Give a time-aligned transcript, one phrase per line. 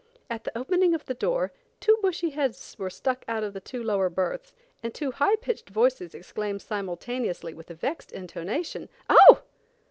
[0.31, 3.83] At the opening of the door, two bushy heads were stuck out of the two
[3.83, 9.43] lower berths, and two high pitched voices exclaimed simultaneously with a vexed intonation, "Oh!"